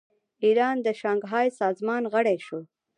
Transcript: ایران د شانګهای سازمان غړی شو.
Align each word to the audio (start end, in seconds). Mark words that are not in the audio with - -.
ایران 0.45 0.75
د 0.85 0.87
شانګهای 1.01 1.47
سازمان 1.61 2.03
غړی 2.13 2.37
شو. 2.45 2.59